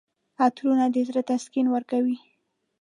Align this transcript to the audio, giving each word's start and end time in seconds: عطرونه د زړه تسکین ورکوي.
عطرونه 0.43 0.85
د 0.93 0.95
زړه 1.07 1.21
تسکین 1.29 1.65
ورکوي. 1.71 2.17